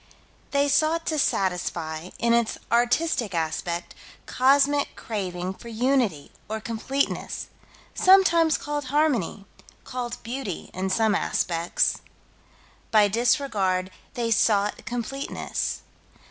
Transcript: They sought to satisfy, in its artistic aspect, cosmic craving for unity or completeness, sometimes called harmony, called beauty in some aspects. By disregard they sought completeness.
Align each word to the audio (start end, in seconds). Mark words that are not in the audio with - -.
They 0.49 0.67
sought 0.67 1.05
to 1.05 1.19
satisfy, 1.19 2.09
in 2.17 2.33
its 2.33 2.57
artistic 2.71 3.35
aspect, 3.35 3.93
cosmic 4.25 4.95
craving 4.95 5.53
for 5.53 5.67
unity 5.67 6.31
or 6.49 6.59
completeness, 6.59 7.49
sometimes 7.93 8.57
called 8.57 8.85
harmony, 8.85 9.45
called 9.83 10.17
beauty 10.23 10.71
in 10.73 10.89
some 10.89 11.13
aspects. 11.13 11.99
By 12.89 13.09
disregard 13.09 13.91
they 14.15 14.31
sought 14.31 14.85
completeness. 14.87 15.83